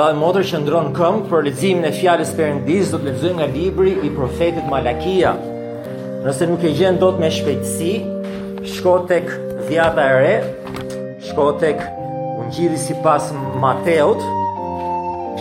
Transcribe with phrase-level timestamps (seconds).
[0.00, 3.46] dhe motër që ndron kënd për leximin e fjalës së Perëndis, do të lexojë nga
[3.52, 5.34] libri i profetit Malakia.
[6.24, 7.90] Nëse nuk e gjen dot me shpejtësi,
[8.76, 9.28] shko tek
[9.68, 10.34] dhjata e re,
[11.28, 11.82] shko tek
[12.40, 13.26] ungjilli sipas
[13.60, 14.24] Mateut,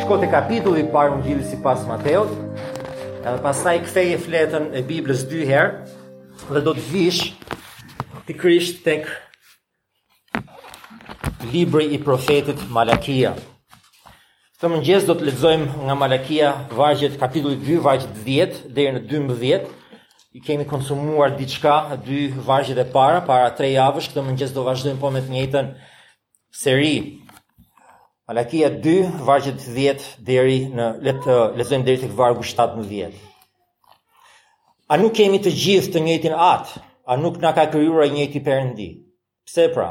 [0.01, 2.33] shko tek kapitulli i parë ungjilli sipas Mateut.
[3.21, 5.85] Edhe pastaj ktheje fletën e Biblës dy herë
[6.49, 7.23] dhe do të vish
[8.27, 9.07] te Krisht tek
[11.53, 13.35] libri i profetit Malakia.
[14.59, 19.59] Këtë mëngjes do të lexojmë nga Malakia vargjet kapitulli 2 vargjet 10 deri në 12.
[20.35, 21.75] I kemi konsumuar diçka
[22.07, 25.71] dy vargjet e para para 3 javësh, këtë mëngjes do vazhdojmë po me të njëjtën
[26.63, 26.91] seri.
[28.27, 28.97] Malakia 2
[29.29, 33.17] vargjet 10 deri në le të lexojmë deri tek vargu 17.
[34.91, 36.75] A nuk kemi të gjithë të njëjtin at?
[37.07, 38.89] A nuk na ka krijuar i njëjti Perëndi?
[39.47, 39.89] Pse pra?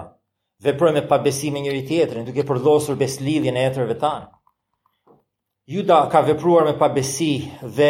[0.68, 4.34] Veprojmë pa besim me njëri tjetrin, duke përdhosur beslidhjen e etërve tanë.
[5.68, 7.88] Juda ka vepruar me pabesi dhe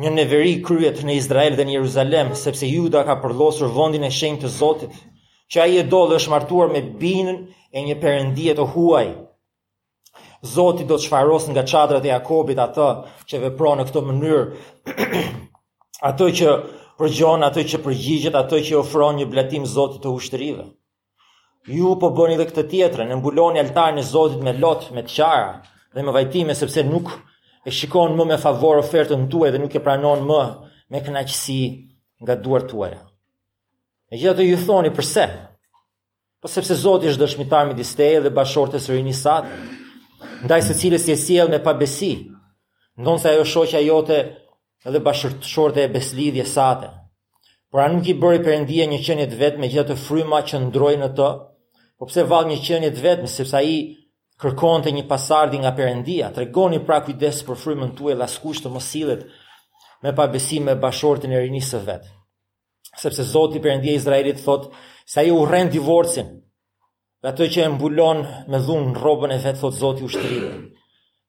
[0.00, 4.40] një neveri kryet në Izrael dhe në Jeruzalem, sepse Juda ka përlosur vondin e shenjë
[4.46, 4.94] të Zotit,
[5.52, 7.42] që aje do dhe është martuar me binën
[7.76, 9.10] e një përëndije të huaj.
[10.54, 12.88] Zotit do të shfaros nga qadrat e Jakobit atë
[13.28, 14.40] që vepro në këto mënyrë,
[16.14, 16.56] atë që
[17.02, 20.66] përgjon, atë që përgjigjet, atë që ofron një blatim Zotit të ushtërive.
[21.76, 25.20] Ju po bëni dhe këtë tjetërën, në mbuloni altarën e Zotit me lotë, me të
[25.20, 25.58] qara,
[25.94, 27.08] dhe më vajtime sepse nuk
[27.64, 30.40] e shikon më me favor ofertën tuaj dhe nuk e pranon më
[30.90, 31.62] me kënaqësi
[32.24, 33.00] nga duart tuaja.
[34.12, 35.24] E gjitha të ju thoni përse?
[36.40, 39.34] Po sepse Zoti është dëshmitar midis teje dhe bashortës së rinis sa
[40.44, 42.12] ndaj së cilës je sjell me pabesi,
[43.00, 44.18] ndonse ajo shoqja jote
[44.86, 46.88] edhe bashortshorte e beslidhje sate.
[47.70, 51.08] Por a nuk i bëri Perëndia një vetë të vetme të fryma që ndroi në
[51.18, 51.28] të?
[51.98, 53.74] Po pse vall një qenie të vetme sepse ai
[54.42, 58.60] kërkon të një pasardi nga përëndia, të regoni pra kujdes për frymën tue e laskush
[58.62, 59.24] të mosilet
[60.04, 62.12] me pabesim me bashortin e rinisë së vetë.
[62.98, 64.68] Sepse Zoti përëndia Izraelit thot,
[65.08, 66.30] sa ju rrenë divorcin,
[67.22, 68.22] dhe atë që e mbulon
[68.52, 70.68] me dhunë në robën e vetë, thot Zoti u shtërinë,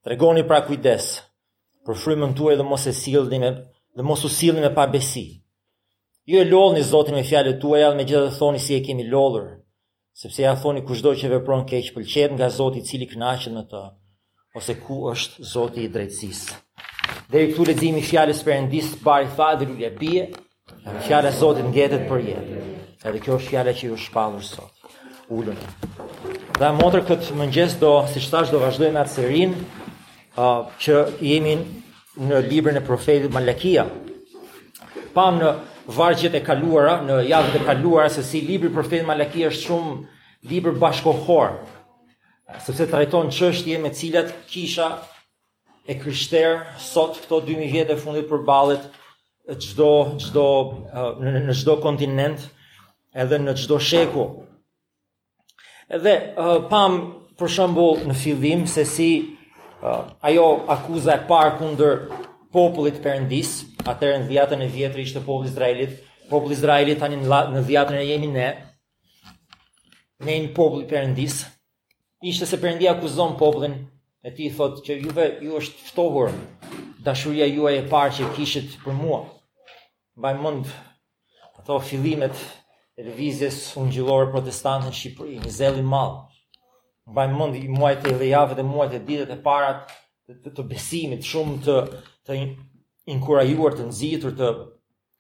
[0.03, 1.07] Të regoni pra kujdes
[1.85, 3.49] për frymën tue dhe mos e sildi me,
[3.97, 5.25] dhe mos u sildi me pabesi.
[6.29, 8.83] Ju e lollë një Zotin me fjallet tue, jadë me gjithë dhe thoni si e
[8.85, 9.49] kemi lollër,
[10.19, 13.83] sepse ja thoni kushdo që vepron keq pëlqet nga Zoti i cili kënaqet me të,
[14.57, 16.57] ose ku është Zoti i drejtësisë.
[17.31, 20.25] Deri këtu leximi fjalës Perëndis bari tha dhe lulja bie,
[21.07, 22.59] fjala e Zotit ngjetet për jetë.
[23.05, 24.89] Edhe kjo është fjala që ju shpallur sot.
[25.37, 25.59] Ulën.
[26.59, 31.53] Dhe motër këtë mëngjes do, si që do vazhdojmë atë serin uh, që jemi
[32.27, 33.85] në librën e profetit Malakia.
[35.13, 35.55] Pam në
[35.89, 39.95] vargjet e kaluara në javën e kaluar se si libri profet Malaki është shumë
[40.51, 41.55] libër bashkohor
[42.65, 44.89] sepse trajton çështje me të cilat kisha
[45.89, 48.85] e krishterë sot këto 2000 vjet e fundit përballet
[49.65, 49.89] çdo
[50.21, 50.47] çdo
[51.49, 52.45] në çdo kontinent
[53.15, 54.29] edhe në çdo shekull.
[55.89, 56.15] Edhe
[56.69, 56.99] pam
[57.39, 59.09] për shembull në fillim se si
[60.21, 61.95] ajo akuza e parë kundër
[62.53, 63.55] popullit perëndis,
[63.93, 65.95] atëherë në dhjetën e vjetër ishte populli i Izraelit.
[66.29, 68.49] Populli i Izraelit tani në dhjetën e jemi ne.
[70.25, 71.41] Ne një popull i Perëndis.
[72.27, 73.77] Ishte se Perëndia akuzon popullin
[74.27, 76.33] e tij thot që juve ju është ftohur
[77.05, 79.21] dashuria juaj e parë që kishit për mua.
[80.19, 80.67] Mbaj mend
[81.61, 82.35] ato fillimet
[82.99, 86.17] e lëvizjes ungjillore protestante në Shqipëri, një zell i madh.
[87.09, 89.71] Mbaj mend muajt e javëve dhe muajt e ditët e para
[90.27, 91.79] të, të besimit, shumë të
[92.27, 92.35] të
[93.09, 94.49] inkurajuar të nëzitur të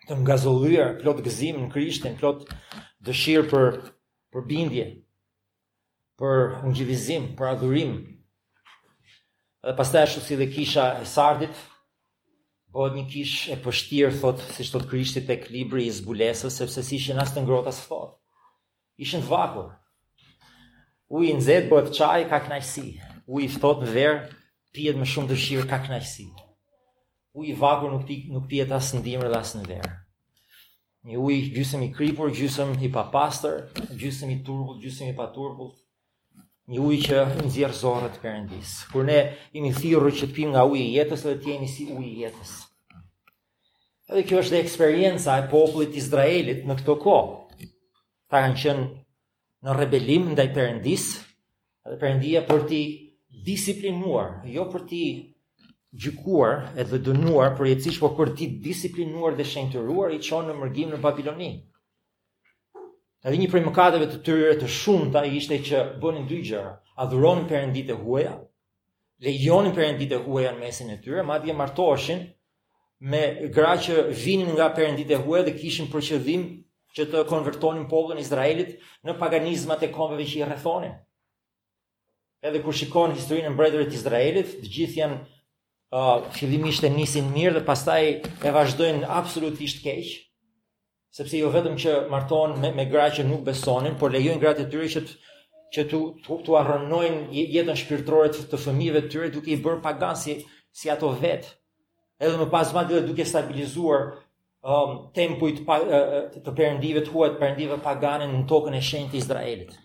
[0.09, 2.47] të ngazolluar plot gëzim në Krishtin, plot
[3.05, 3.65] dëshirë për
[4.33, 4.85] për bindje,
[6.17, 7.91] për ungjivizim, për adhurim.
[9.65, 11.61] Dhe pastaj ashtu si dhe kisha e Sardit,
[12.73, 16.97] bëhet një kish e pështirë, thot, si shtot Krishti tek libri i zbulesës, sepse si
[16.99, 18.15] ishin as të ngrota as thot.
[19.01, 19.71] Ishin të vakur.
[21.13, 22.89] Uj i nëzet, bëhet qaj, ka knajsi.
[23.29, 24.19] Uj i thot në verë,
[24.75, 26.29] pijet me shumë dëshirë, ka knajsi
[27.33, 29.91] u i vakur nuk ti nuk ti jeta as ndihmë dhe as në verë.
[31.09, 33.59] Një uj gjysëm i kripur, gjysëm i papastër,
[34.01, 35.71] gjysëm i turbull, gjysëm i paturbull.
[36.69, 38.73] Një uj që nxjerr zorrat Perëndis.
[38.91, 39.19] Kur ne
[39.55, 42.19] jemi thirrur që të pim nga uji i jetës dhe të jemi si uji i
[42.25, 42.51] jetës.
[44.09, 47.69] Edhe kjo është dhe eksperienca e popullit Izraelit në këto kohë.
[48.29, 48.85] Ta kanë qenë
[49.65, 51.07] në rebelim ndaj Perëndis,
[51.87, 52.83] edhe Perëndia për ti
[53.49, 55.01] disiplinuar, jo për ti
[55.97, 60.91] gjykuar edhe dënuar për jetësish, por për ti disiplinuar dhe shenjtëruar i qonë në mërgim
[60.93, 61.49] në Babiloni.
[63.25, 66.75] Edhe një prej mëkateve të tyre të shumta ishte që bënin dy gjëra,
[67.05, 68.35] adhuronin perëndit e huaja,
[69.25, 72.21] lejonin perëndit e huaja në mesin e tyre, madje martoheshin
[73.01, 73.23] me
[73.55, 76.45] gra që vinin nga perëndit e huaja dhe kishin për qëllim
[76.95, 78.71] që të konvertonin popullin e Izraelit
[79.05, 80.95] në paganizmat e kombeve që i rrethonin.
[82.39, 85.19] Edhe kur shikon historinë e mbretërit të Izraelit, të gjithë janë
[86.35, 88.03] fillimisht e nisin mirë dhe pastaj
[88.45, 90.05] e vazhdojnë absolutisht keq,
[91.17, 94.69] sepse jo vetëm që martohen me, me gra që nuk besonin, por lejojnë gratë të
[94.73, 95.17] tyre që të
[95.73, 100.15] që tu, tu, tu arënojnë jetën shpirtërore të, fëmijëve të tyre duke i bërë pagan
[100.17, 100.39] si,
[100.73, 101.51] si ato vetë.
[102.21, 104.05] Edhe më pas madje dhe duke stabilizuar
[104.65, 109.21] um, tempujt pa, uh, të përëndive të huat përëndive paganin në tokën e shenjtë të
[109.21, 109.75] Izraelit.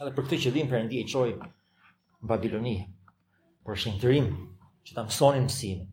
[0.00, 1.30] Edhe për këtë që dhim përëndi e qoj
[2.26, 2.76] Babiloni
[3.66, 4.34] për shenjë të rimë
[4.86, 5.86] që ta mësonin mësimin.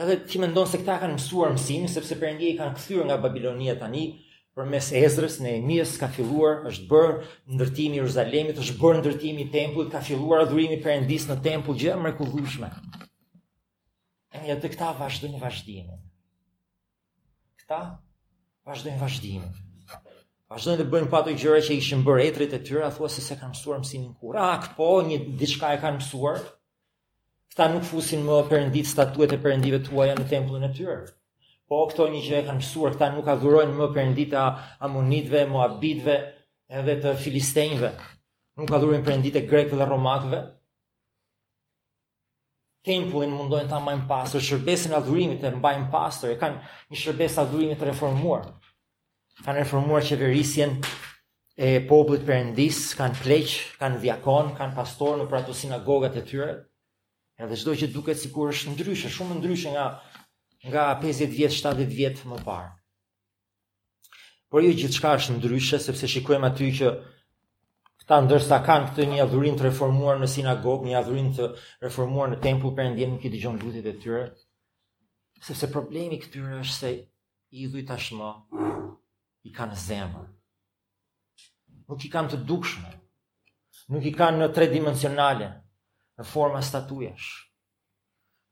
[0.00, 3.74] Edhe ti mendon se këta kanë mësuar mësimin sepse perëndia i kanë kthyer nga Babilonia
[3.80, 4.04] tani
[4.56, 7.16] përmes Ezrës në Emis ka filluar është bërë
[7.56, 11.96] ndërtimi i Jerusalemit, është bërë ndërtimi i Tempullit, ka filluar adhurimi Perëndis në Tempull gjë
[12.04, 12.70] mrekullueshme.
[14.38, 15.98] E ja të këta vazhdojnë vazhdimin.
[17.62, 17.80] Këta
[18.70, 19.66] vazhdojnë vazhdimin.
[20.50, 23.54] Vazhdojnë të bëjnë pato gjëra që ishin bërë etrit e tyre, thua se s'e kanë
[23.56, 24.42] mësuar mësimin kurrë.
[24.42, 26.40] Ah, po, një diçka e kanë mësuar,
[27.60, 31.00] ta nuk fusin më perëndit statuet e perëndive tuaja në tempullin e tyre.
[31.68, 34.44] Po këto një gjë e kanë mësuar, këta nuk adhurojnë më përëndit a
[34.86, 36.14] Amonitëve, moabitve,
[36.80, 37.90] edhe të filistenjve.
[38.60, 40.40] Nuk adhurojnë përëndit e grekëve dhe romakëve.
[42.88, 47.82] Tempullin mundojnë ta mbajnë pastër, shërbesin adhurimit e mbajnë pastër, e kanë një shërbesë adhurimit
[47.82, 48.48] të reformuar.
[49.44, 50.78] Kanë reformuar qeverisjen
[51.60, 53.54] e popullit perëndis, kanë pleq,
[53.84, 56.50] kanë diakon, kanë pastor në prato sinagogat e tyre.
[57.40, 59.84] Edhe çdo që duket sikur është ndryshe, shumë ndryshe nga
[60.68, 62.72] nga 50 vjet, 70 vjet më parë.
[64.52, 66.90] Por jo gjithçka është ndryshe, sepse shikojmë aty që
[68.02, 71.48] këta ndërsa kanë këtë një adhurim të reformuar në sinagogë, një adhurim të
[71.86, 74.22] reformuar në tempull për ndjenë në këtë lutjet lutit e tyre,
[75.48, 76.92] sepse problemi këtyre është se
[77.62, 78.34] i dhuj tashma
[79.48, 80.28] i kanë zemër.
[81.90, 82.90] nuk i kanë të dukshme,
[83.94, 85.48] nuk i kanë në tre dimensionale,
[86.20, 87.28] në forma statujesh,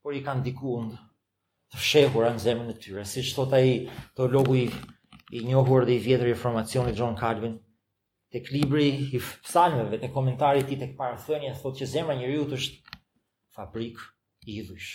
[0.02, 0.94] por i kanë dikund
[1.72, 3.74] të fshehur anë zemën e tyre, si që thota i
[4.16, 4.64] të logu i,
[5.36, 7.58] i njohur dhe i vjetër i formacionit John Calvin,
[8.32, 8.86] të klibri
[9.16, 12.96] i psalmeve, të komentarit ti të këparathënja, thot që zemën një rjutë është
[13.56, 14.00] fabrik
[14.46, 14.88] i idhush.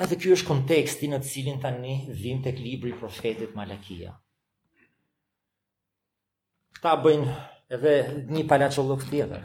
[0.00, 3.56] A dhe kjo është konteksti në të cilin të një dhim të klibri i profetit
[3.56, 4.14] Malakia.
[6.78, 7.34] Këta bëjnë
[7.76, 7.94] edhe
[8.36, 9.44] një palacollok tjetër,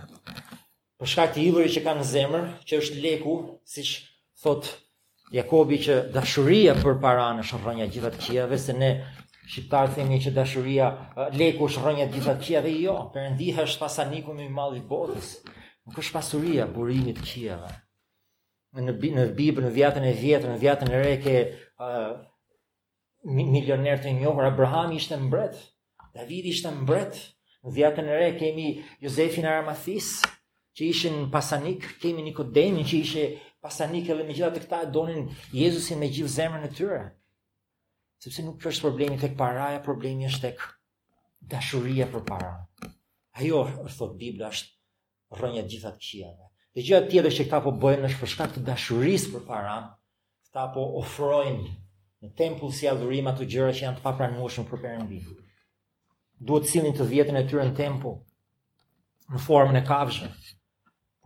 [1.01, 1.41] për shkak të
[1.73, 3.33] që kanë në zemër, që është leku,
[3.69, 3.89] siç
[4.41, 4.67] thot
[5.35, 8.89] Jakobi që dashuria për paranë është rrënja gjitha të qiave, se ne
[9.51, 10.87] shqiptarë themi që dashuria
[11.37, 15.35] leku është rrënja gjitha të qiave, jo, perëndia është pasaniku më i madh i botës.
[15.87, 17.69] Nuk është pasuria burimit të qiave.
[18.77, 21.35] Në në Bibël, në vjetën e vjetër, në vjetën e re ke
[21.81, 22.15] uh,
[23.37, 25.59] milioner të njohur Abraham ishte mbret,
[26.17, 27.21] David ishte mbret,
[27.63, 28.65] në vjetën e re kemi
[29.03, 30.15] Josefin Aramathis,
[30.77, 33.21] që ishin pasanik, kemi Nikodemin që ishe
[33.65, 35.23] pasanik edhe me gjitha të këta donin
[35.57, 36.99] Jezusin me gjithë zemrën e tyre.
[38.21, 40.61] Sepse nuk është problemi tek paraja, problemi është tek
[41.55, 42.51] dashuria për para.
[43.41, 43.63] Ajo,
[43.97, 46.45] thot Biblia, është rënja gjitha të këshiave.
[46.77, 49.75] Dhe gjitha tjetër që këta po bëjnë është për shkak të dashuris për para,
[50.45, 51.75] këta po ofrojnë
[52.21, 55.25] në tempull si adhurim ato gjëra që janë të papranueshme për Perëndin.
[56.37, 58.19] Duhet të të vjetën e tyre në tempull
[59.33, 60.53] në formën e kafshëve.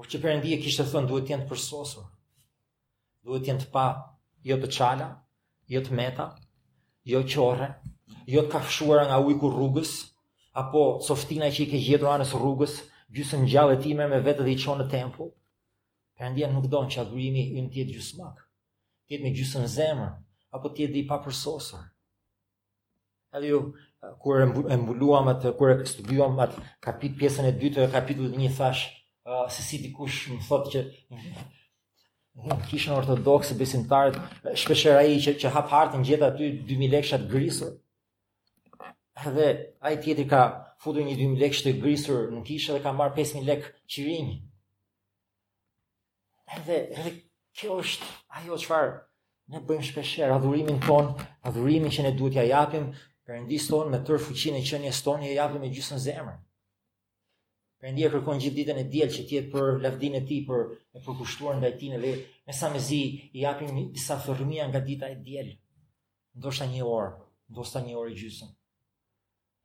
[0.02, 2.06] Por që për ndije kishtë të thënë duhet t'jentë përsosur,
[3.28, 3.82] duhet t'jentë pa
[4.50, 5.08] jo të qala,
[5.74, 6.24] jo të meta,
[7.12, 7.68] jo qore,
[8.34, 9.92] jo të kafshuara nga ujku rrugës,
[10.62, 12.74] apo softina që i ke gjithë anës rrugës,
[13.14, 15.28] gjusë në gjallë e time me vetë dhe i qonë në tempu,
[16.18, 18.46] për ndije nuk donë që agruimi i në tjetë gjusë makë,
[19.12, 20.10] tjetë me gjusë në zemër,
[20.58, 21.84] apo tjetë dhe i pa përsosur.
[23.38, 23.62] Edhe ju,
[24.26, 28.50] kërë e mbuluam atë, kërë e kështë atë kapit pjesën e dytë e kapitut një
[28.58, 30.84] thashë, uh, se si dikush më thotë që
[32.70, 34.18] kishën ortodoksë besimtarët,
[34.58, 37.74] shpesher i që, që hap hartën gjitha aty 2000 lekësha të grisur.
[39.36, 39.48] Dhe
[39.86, 40.40] ai tjetri ka
[40.82, 44.38] futur një 2000 lekësh të grisur në kishë dhe ka marr 5000 lekë qirimi.
[46.66, 47.14] Dhe, dhe
[47.58, 48.08] kjo është
[48.40, 48.96] ajo çfarë
[49.52, 51.12] ne bëjmë shpesher adhurimin ton,
[51.50, 55.36] adhurimin që ne duhet ja japim Perëndis ton me tërë fuqinë e qenies tonë e
[55.38, 56.40] japim me gjysën zemrën.
[57.82, 60.60] Perëndia kërkon gjithë ditën e diel që të jetë për lavdinë e tij, për
[60.94, 62.10] e përkushtuar ndaj tij dhe
[62.48, 63.00] me sa mezi
[63.34, 65.48] i japim disa fërmia nga dita e diel.
[66.38, 67.08] Ndoshta një orë,
[67.52, 68.52] ndoshta një orë gjysmë.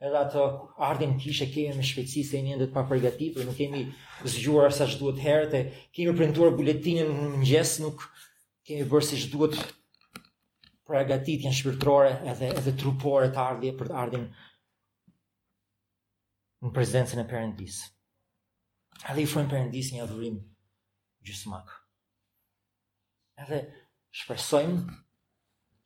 [0.08, 0.44] Edhe atë
[0.88, 3.82] ardhin kishe kemi me shpejtësi se një ndër pa përgatitur, nuk kemi
[4.32, 5.60] zgjuar sa ç'duhet herët e
[5.98, 8.06] kemi printuar buletinin në mëngjes, nuk
[8.66, 9.58] kemi bërë që duhet
[10.88, 14.24] paragatitjen shpirtërore edhe edhe trupore të ardhje për të ardhin
[16.64, 17.92] në prezencën e Perëndisë
[19.04, 20.36] edhe i fërën përëndis një adhurim
[21.26, 21.68] gjysmak.
[23.42, 23.58] Edhe
[24.22, 24.78] shpresojmë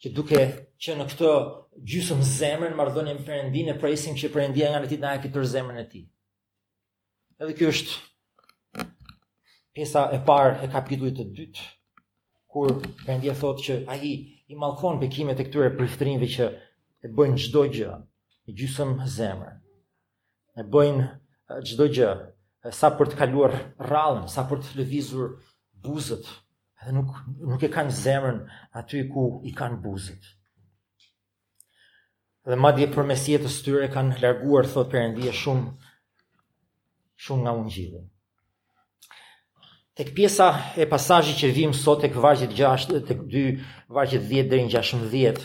[0.00, 0.42] që duke
[0.80, 1.30] që në këto
[1.92, 5.86] gjysëm zemrën mardhonim përëndin e prejsim që përëndia nga në ti nga këtër zemrën e
[5.92, 6.02] ti.
[7.40, 8.88] Edhe kjo është
[9.74, 11.62] pjesa e parë e kapitullit të dytë,
[12.50, 12.74] kur
[13.04, 14.12] përëndia thot që a i
[14.50, 16.46] i malkon bekimet e këtyre prithrinve që
[17.06, 17.90] e bëjnë gjdo gjë,
[18.50, 19.60] i gjysëm zemrën,
[20.58, 21.06] e bëjnë
[21.70, 22.08] gjdo gjë,
[22.68, 23.54] sa për të kaluar
[23.88, 25.30] rallën, sa për të lëvizur
[25.80, 26.26] buzët,
[26.82, 27.14] edhe nuk
[27.52, 28.42] nuk e kanë zemrën
[28.76, 30.28] aty ku i kanë buzët.
[32.50, 35.72] Dhe madje për mesje të styre kanë larguar, thot Perëndia shumë,
[37.20, 38.04] shumë nga unë gjithë.
[40.00, 40.46] Tek pjesa
[40.80, 43.56] e pasazhit që vim sot tek vargjit 6, tek 2,
[43.92, 45.42] vargjit 10 deri në 16,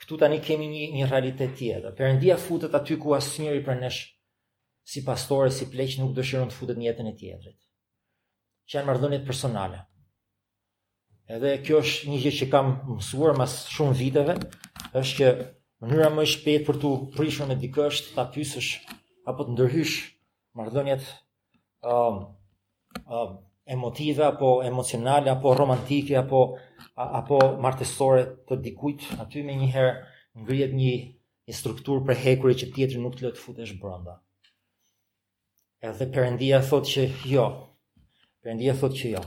[0.00, 1.92] këtu tani kemi një, një realitet tjetër.
[1.98, 4.11] Perëndia futët aty ku asë njëri për neshë
[4.84, 7.58] si pastore, si pleqë nuk dëshiron të futet një jetën e tjetërit.
[8.68, 9.80] Që janë mardhënit personale.
[11.36, 14.34] Edhe kjo është një gjithë që kam mësuar mas shumë viteve,
[15.02, 15.30] është që
[15.84, 18.72] mënyra më shpetë për të prishën e dikështë, të apysësh,
[19.30, 19.94] apo të ndërhysh
[20.60, 21.06] mardhënjet
[21.92, 22.18] um,
[23.16, 23.38] um,
[23.76, 26.42] emotive, apo emocionale, apo romantike, apo,
[26.94, 29.94] a, apo martesore të dikujt, aty me njëherë
[30.42, 30.92] ngrijet një,
[31.48, 34.18] një strukturë për hekuri që tjetëri nuk të lëtë të futesh brënda.
[35.82, 37.44] Edhe përëndia thot që jo.
[38.44, 39.22] Përëndia thot që jo.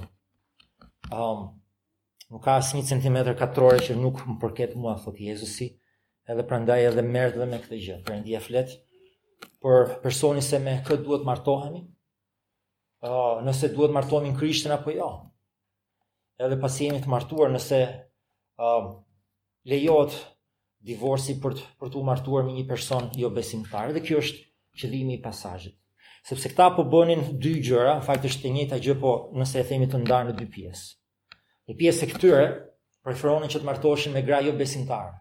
[1.23, 1.41] Um,
[2.31, 3.35] nuk ka asë një centimetr
[3.87, 5.67] që nuk më përket mua, thot Jezusi.
[6.31, 7.97] Edhe prandaj edhe mërë dhe me këtë gjë.
[8.07, 8.71] Përëndia flet
[9.65, 11.81] për personi se me këtë duhet martohemi.
[13.03, 15.09] Uh, nëse duhet martohemi në kryshtën apo jo.
[16.39, 17.81] Edhe pasi jemi të martuar nëse
[18.63, 18.93] um,
[19.73, 20.21] lejot
[20.87, 23.91] divorci për të, për të martuar me një person jo besimtar.
[23.91, 24.45] Dhe kjo është
[24.83, 25.81] qëllimi i pasazhit
[26.25, 29.65] sepse këta po bënin dy gjëra, në fakt është e njëjta gjë, po nëse e
[29.71, 30.85] themi të ndarë në dy pjesë.
[31.69, 32.45] Një pjesë e këtyre
[33.05, 35.11] preferonin që të martoheshin me gra jo besimtar.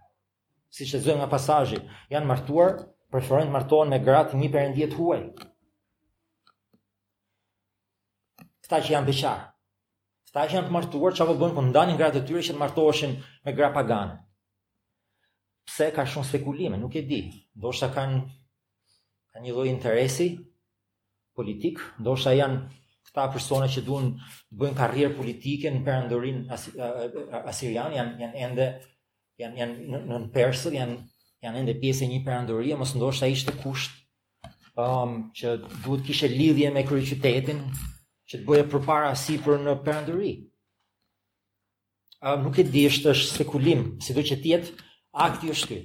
[0.74, 1.82] Siç e zëm nga pasazhi,
[2.12, 2.78] janë martuar,
[3.12, 5.20] preferojnë të martohen me gra të një perëndie të huaj.
[8.64, 9.44] Këta që janë beqar.
[10.30, 12.62] Këta që janë të martuar, çfarë po bën po ndanin gratë të tyre që të
[12.64, 14.16] martoheshin me gra pagane.
[15.68, 17.20] Pse ka shumë spekulime, nuk e di.
[17.60, 18.18] Ndoshta kanë
[19.36, 20.32] kanë një lloj interesi,
[21.36, 22.58] politik, ndoshta janë
[23.08, 28.68] këta persona që duan të bëjnë karrierë politike në perandorin asirian, janë janë ende
[29.42, 30.96] janë janë në në persë, janë
[31.44, 33.96] janë ende pjesë e një perandorie, mos ndoshta ishte kusht
[34.78, 37.58] um, që duhet kishe lidhje me kryeqytetin
[38.30, 40.32] që të bëje përpara si për në perandori.
[42.24, 44.86] Um, nuk e di është spekulim, si do që tjetë
[45.26, 45.80] akti është ky.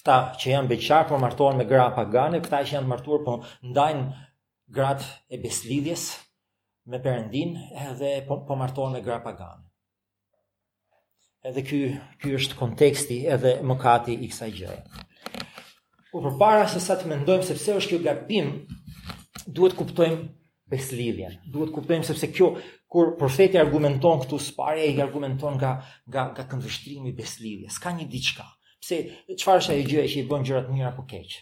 [0.00, 3.26] Këta që janë beqarë për po martohen me gra pagane, këta që janë martuar për
[3.36, 4.25] po ndajnë
[4.68, 6.16] grat e beslidhjes
[6.90, 7.52] me perëndin
[7.88, 9.62] edhe po, po martohen me gra pagan.
[11.46, 11.78] Edhe ky
[12.22, 15.04] ky është konteksti edhe mëkati i kësaj gjëje.
[16.10, 18.50] Por përpara se sa të mendojmë se pse është kjo gabim,
[19.46, 20.24] duhet kuptojmë
[20.72, 21.36] beslidhjen.
[21.54, 22.50] Duhet kuptojmë sepse kjo
[22.96, 25.70] kur profeti argumenton këtu së pari ai argumenton nga
[26.10, 27.78] nga nga këndvështrimi i beslidhjes.
[27.82, 28.46] Ka një diçka.
[28.80, 29.00] Pse
[29.36, 31.38] çfarë është ajo gjë që i bën gjërat mira apo keq?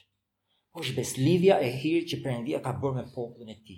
[0.75, 3.76] është beslidhja e hirë që përëndia ka bërë me popullën e ti.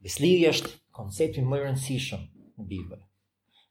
[0.00, 2.20] Beslidhja është konceptin më rëndësishëm
[2.54, 2.98] në Bibë.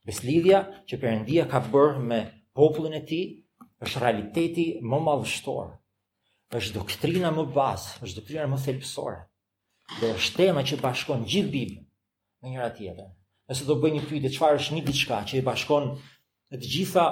[0.10, 0.60] Beslidhja
[0.90, 2.20] që përëndia ka bërë me
[2.58, 3.22] popullën e ti
[3.86, 5.72] është realiteti më madhështor,
[6.58, 9.18] është doktrina më basë, është doktrina më thelpsore,
[10.02, 11.86] dhe është tema që bashkon gjithë Bibën
[12.44, 13.10] në njëra tjetër.
[13.50, 15.94] Nëse do bëj një pyetje, çfarë është një diçka që i bashkon
[16.52, 17.06] të gjitha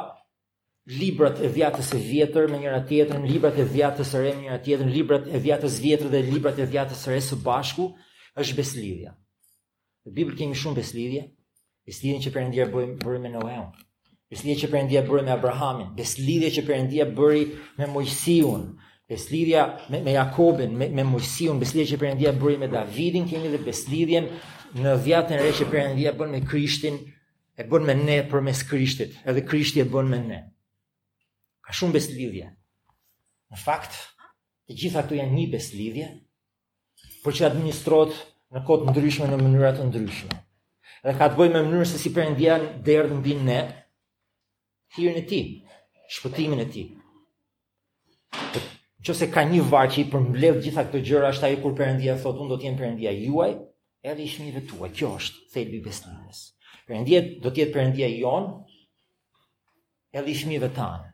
[0.88, 4.60] librat e vjatës së vjetër me njëra tjetrën, librat e vjatës së re me njëra
[4.64, 7.90] tjetrën, librat e vjatës së vjetër dhe librat e vjatës së re së bashku
[8.40, 9.12] është beslidhja.
[10.08, 11.24] Në Bibël kemi shumë beslidhje.
[11.88, 13.68] Beslidhjen që Perëndia bëri bëri me Noeun.
[14.32, 17.44] Beslidhja që Perëndia bëri me Abrahamin, beslidhja që Perëndia bëri
[17.80, 18.64] me Mojsiun,
[19.12, 23.60] beslidhja me, me Jakobin, me, me Mojsiun, beslidhja që Perëndia bëri me Davidin, kemi edhe
[23.64, 24.28] beslidhjen
[24.76, 27.00] në vjatën e re që Perëndia bën me Krishtin,
[27.60, 30.42] e bën me ne përmes Krishtit, edhe Krishti e bën me ne
[31.68, 32.48] ka shumë beslidhje.
[33.52, 33.94] Në fakt,
[34.72, 36.08] të gjitha këtu janë një beslidhje,
[37.24, 38.14] por që administrot
[38.56, 40.40] në kod ndryshme në mënyra të ndryshme.
[41.04, 43.60] Dhe ka të bëjë me mënyrën se si derdë derdh mbi ne,
[44.96, 45.48] hirën e tij,
[46.16, 46.88] shpëtimin e tij.
[49.18, 52.40] se ka një varë që i përmbledh gjitha këto gjëra, është ai kur Perëndia thotë
[52.44, 53.52] unë do të jem Perëndia juaj,
[54.10, 54.90] edhe i shmive tuaj.
[54.96, 56.42] Kjo është thelbi i besnimit.
[56.88, 58.44] Perëndia do të jetë Perëndia jon,
[60.18, 61.08] edhe i shmive tanë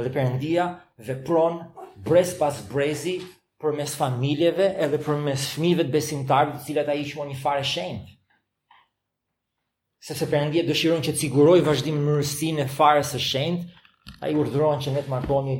[0.00, 0.66] edhe përëndia
[1.04, 1.58] vepron
[2.06, 3.16] brez pas brezi
[3.62, 5.42] për mes familjeve edhe për mes
[5.80, 8.08] të besimtar të cilat a iqmo një fare shenjë.
[10.02, 13.64] Se se përëndia dëshiron që të siguroj vazhdim e mërësi në fare së shenjtë,
[14.22, 15.56] a i që ne të martoni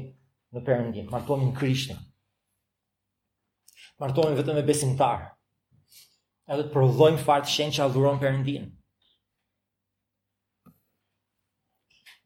[0.53, 1.99] në përëndin, në krishtin.
[4.03, 5.21] Martonin vetëm e besimtar.
[6.51, 8.65] Edhe të përdojmë farë të shenjtë që a dhuron përëndin.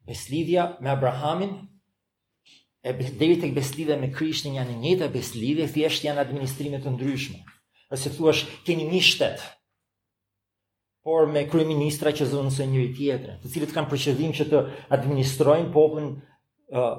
[0.07, 1.53] Beslidhja me Abrahamin
[2.85, 7.41] e deri tek beslidhja me Krishtin janë një të beslidhje, thjesht janë administrime të ndryshme.
[7.95, 8.33] Ose thua,
[8.67, 9.43] keni një shtet,
[11.07, 14.61] por me kryeministra që zonë se njëri tjetëre, të cilët kanë përqëdhim që të
[14.97, 16.09] administrojnë popullin
[16.75, 16.89] uh,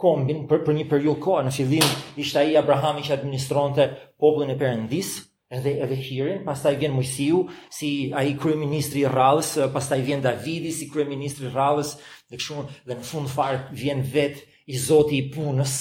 [0.00, 1.44] kombin për, për një periull kohë.
[1.46, 1.92] Në fillim
[2.24, 3.86] ishte ai Abrahami që administronte
[4.22, 5.12] popullin e Perëndis,
[5.52, 10.88] edhe edhe Hirin, pastaj vjen Mojsiu si ai kryeministri i rrallës, pastaj vjen Davidi si
[10.88, 11.98] kryeministri i rrallës,
[12.32, 15.72] dhe kështu dhe në fund fare vjen vetë i Zoti i punës,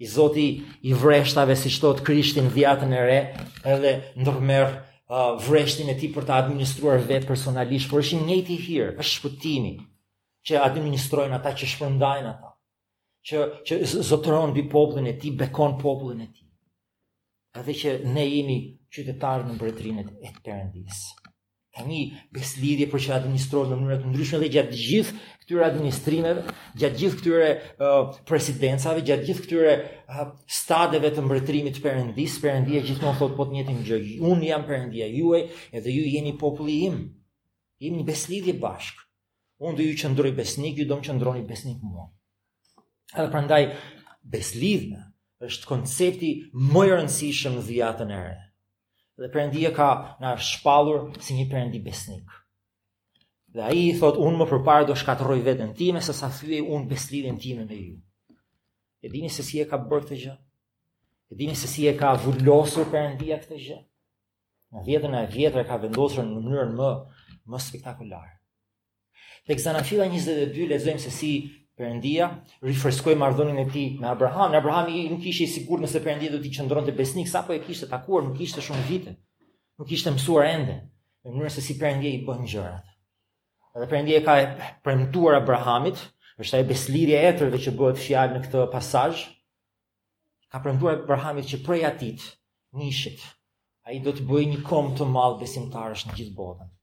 [0.00, 0.46] i Zoti
[0.88, 3.18] i vreshtave si shtot Krishtin dhjatën e re,
[3.74, 8.58] edhe ndërmer uh, vreshtin e ti për të administruar vetë personalisht, por është i njëti
[8.66, 9.74] hirë, është shpëtimi
[10.48, 12.52] që administrojnë ata që shpërndajnë ata,
[13.28, 16.44] që, që zotëronë bi poplën e ti, bekon poplën e ti,
[17.60, 18.60] edhe që ne jemi
[18.94, 21.19] qytetarë në bretrinët e të përëndisë
[21.76, 21.98] ka një
[22.34, 27.18] beslidhje për që administrojë në mënyrë të ndryshme dhe gjatë gjithë këtyre administrimeve, gjatë gjithë
[27.20, 30.24] këtyre uh, presidencave, gjatë gjithë këtyre uh,
[30.56, 34.00] stadeve të mbretërimit perëndis, perëndia gjithmonë thot po të njëjtin gjë.
[34.32, 35.44] Unë jam perëndia juaj,
[35.78, 36.98] edhe ju jeni populli im.
[37.88, 39.06] Im një beslidhje bashk.
[39.62, 42.10] Unë do ju qëndroj besnik, ju do më qëndroni besnik mua.
[43.14, 43.62] Edhe prandaj
[44.36, 45.06] beslidhja
[45.46, 48.22] është koncepti më i rëndësishëm në dhjetën e
[49.20, 49.88] dhe Perëndia ka
[50.20, 52.24] na shpallur si një perëndi besnik.
[53.52, 57.36] Dhe ai i thot unë më përpara do shkatërroj veten time sa thye unë beslidhen
[57.42, 57.96] time me ju.
[59.04, 60.34] E dini se si e ka bërë këtë gjë?
[61.32, 63.78] E dini se si e ka vullosur Perëndia këtë gjë?
[64.76, 66.90] Në vjetën e vjetër ka vendosur në mënyrën më
[67.50, 68.34] më spektakolare.
[69.48, 71.32] Tek fila 22 lexojmë se si
[71.80, 72.26] Perëndia
[72.68, 74.52] rifreskoi marrëdhënien e tij me Abraham.
[74.58, 77.86] Abraham i nuk ishte i sigurt nëse Perëndia do t'i qëndronte besnik sapo e kishte
[77.88, 79.14] takuar, nuk kishte shumë vite.
[79.80, 82.90] Nuk kishte mësuar ende në mënyrë se si Perëndia i bën gjërat.
[83.80, 84.34] Dhe Perëndia ka
[84.84, 86.02] premtuar Abrahamit,
[86.44, 89.24] është ai beslirja e etërve që bëhet fjalë në këtë pasazh.
[90.52, 92.28] Ka premtuar Abrahamit që prej atit,
[92.82, 93.24] nishit,
[93.88, 96.74] ai do të bëjë një kom të madh besimtarësh në gjithë botën.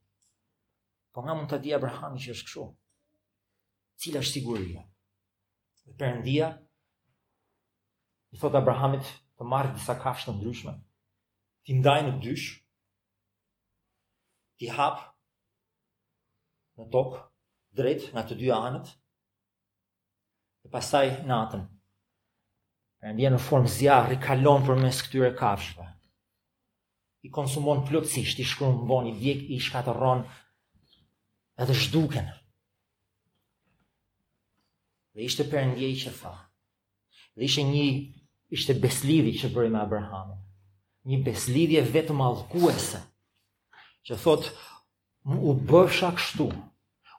[1.14, 2.70] Po nga mund të di Abrahami që është kështu?
[3.98, 4.82] Cila është siguria?
[5.98, 6.48] Perëndia
[8.36, 9.08] i thot Abrahamit
[9.40, 10.74] të marrë disa kafsh të ndryshme,
[11.66, 12.50] ti ndaj në dysh,
[14.60, 15.02] ti hap
[16.78, 17.18] në tok
[17.80, 18.92] drejt nga të dy anët
[20.68, 21.66] e pastaj natën.
[23.02, 25.88] Perëndia në formë zjarri kalon përmes këtyre kafshëve
[27.28, 30.22] i konsumon plotësisht, i shkrumbon, i vjek, i shkatëron,
[31.64, 32.30] edhe zhduken,
[35.18, 36.34] dhe ishte përëndjej që tha.
[37.34, 37.86] Dhe ishte një,
[38.54, 40.36] ishte beslidhi që bërë me Abrahamu.
[41.10, 43.00] Një beslidhje vetë malkuese.
[44.06, 44.44] Që thot,
[45.50, 46.46] u bëfsha kështu,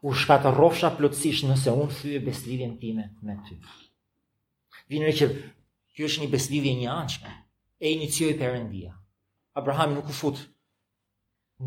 [0.06, 3.56] u shkatërofsha plotësisht nëse unë thyë beslidhjen time me ty.
[4.88, 5.26] Vinëre që
[5.94, 7.32] kjo është një beslidhje një anqme,
[7.82, 8.92] e inicioj përëndia.
[9.58, 10.38] Abrahamu nuk u fut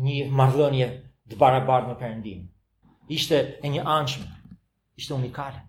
[0.06, 0.88] një mardhënje
[1.28, 2.40] dë barabartë në përëndim.
[3.18, 4.30] Ishte e një anqme,
[4.96, 5.60] ishte unikale.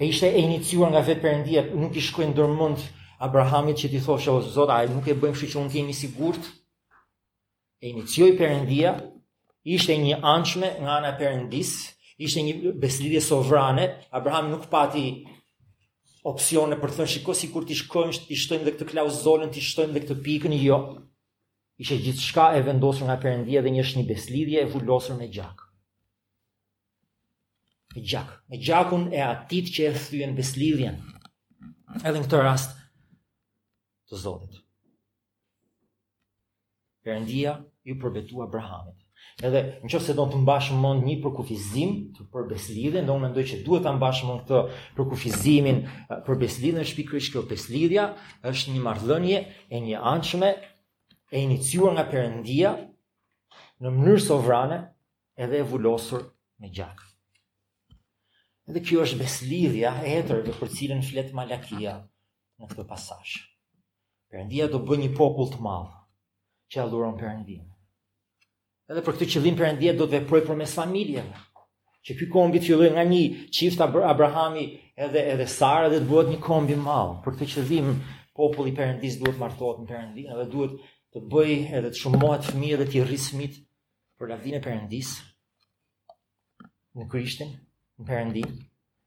[0.00, 2.84] E ishte e iniciuar nga vetë përëndia, nuk i shkojnë dërmënd
[3.26, 6.44] Abrahamit që ti thoshe, o zotë, a nuk e bëjmë shqy që unë t'jemi sigurt,
[7.82, 8.92] e iniciuar përëndia,
[9.76, 11.72] ishte një anqme nga nga përëndis,
[12.26, 15.04] ishte një beslidje sovrane, Abraham nuk pati
[16.30, 19.64] opcione për të thënë shiko si kur t'i shkojmë, t'i shtojmë dhe këtë klauzolën, t'i
[19.70, 20.80] shtojmë dhe këtë pikën, jo.
[21.82, 25.30] Ishte gjithë shka e vendosur nga përëndia dhe një është një beslidje e vullosur me
[25.36, 25.64] gjakë
[27.98, 30.98] me gjak, me gjakun e atit që e thyen beslidhjen.
[32.04, 32.76] Edhe në këtë rast
[34.08, 34.60] të Zotit.
[37.04, 37.58] Perëndia
[37.88, 38.94] ju përbetua Abrahamit.
[39.42, 43.60] Edhe nëse do të mbash më një për kufizim, të për beslidhje, ndonë mendoj që
[43.66, 44.60] duhet ta mbash më këtë
[44.96, 45.80] për kufizimin,
[46.26, 48.08] për beslidhjen e shpikë kjo beslidhja
[48.50, 49.40] është një marrëdhënie
[49.74, 50.52] e një anshme
[51.30, 52.74] e iniciuar nga Perëndia
[53.82, 54.80] në mënyrë sovrane
[55.38, 56.24] edhe e vulosur
[56.58, 57.07] me gjak.
[58.68, 61.92] Dhe kjo është beslidhja e etër dhe për cilën flet Malakia
[62.60, 63.36] në këtë pasash.
[64.28, 65.94] Perëndia do bëj një popull të madh
[66.74, 67.62] që adhuron Perëndin.
[68.92, 71.40] Edhe për këtë qëllim Perëndia do të për përmes familjeve.
[72.04, 73.22] Që ky kombi filloi nga një
[73.56, 74.66] çift Abrahami
[75.06, 77.14] edhe edhe Sara dhe të bëhet një kombi i madh.
[77.24, 77.88] Për këtë qëllim
[78.40, 80.74] populli i Perëndis duhet martohet në Perëndin edhe duhet
[81.14, 83.64] të bëj edhe të shumohet fëmijë dhe të rrisë fëmijë
[84.20, 85.14] për lavdinë e Perëndis
[87.00, 87.56] në Krishtin
[87.98, 88.42] në përëndi,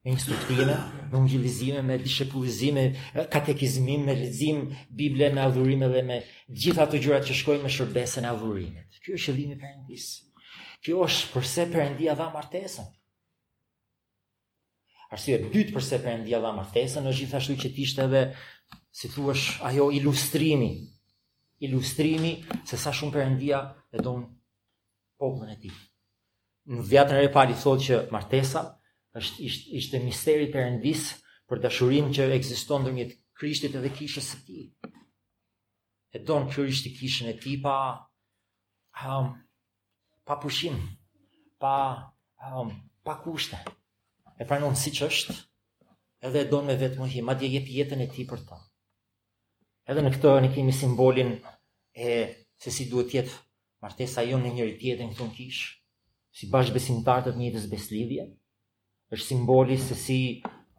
[0.03, 0.75] me instruktime,
[1.11, 6.17] me ungjilizime, me dishepullizime, eh, katekizmim, me rizim, Bible, me adhurime dhe me
[6.51, 8.99] gjitha të gjërat që shkojnë me shërbesën adhurimet.
[9.05, 10.41] Kjo është qëllimi perëndisë.
[10.81, 12.89] Kjo është përse perëndia dha martesën.
[15.11, 18.25] Arsye e dytë përse perëndia dha martesën, është gjithashtu që tishtë edhe,
[18.97, 20.71] si thuash, ajo ilustrimi,
[21.63, 22.33] ilustrimi
[22.67, 23.61] se sa shumë perëndia
[23.95, 24.29] e donë
[25.53, 25.69] e ti.
[26.73, 28.63] Në vjatën e repari thotë që martesa,
[29.19, 31.01] është ishte, ishte misteri i Perëndis
[31.49, 33.09] për dashurinë që ekziston ndërmjet
[33.41, 34.65] Krishtit dhe kishës së tij.
[36.15, 37.75] E don krishti kishën e tij pa
[39.07, 39.27] um,
[40.27, 40.77] pa pushim,
[41.61, 41.73] pa
[42.51, 42.69] um,
[43.05, 43.57] pa kushte.
[44.41, 45.35] E pranon siç është,
[46.27, 48.57] edhe e don me vetëm him, atje jep jetën e tij për ta.
[49.89, 51.31] Edhe në këtë ne kemi simbolin
[51.95, 52.11] e
[52.61, 53.35] se si duhet të jetë
[53.83, 55.65] martesa jonë me njëri tjetrin këtu në kishë,
[56.37, 58.25] si bashkëbesimtarët në një të besëlidhje.
[58.29, 58.37] Ëm
[59.11, 60.17] është simboli se si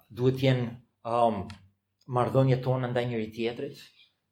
[0.09, 0.68] duhet jenë
[1.12, 1.42] um,
[2.16, 3.77] marrëdhëniet tona ndaj njëri-tjetrit,